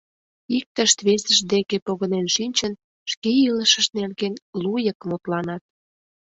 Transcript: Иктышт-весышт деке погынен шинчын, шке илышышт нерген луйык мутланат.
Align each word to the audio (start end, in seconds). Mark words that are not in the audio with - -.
Иктышт-весышт 0.57 1.43
деке 1.53 1.77
погынен 1.85 2.27
шинчын, 2.35 2.73
шке 3.11 3.31
илышышт 3.47 3.91
нерген 3.99 4.33
луйык 4.63 4.99
мутланат. 5.09 5.63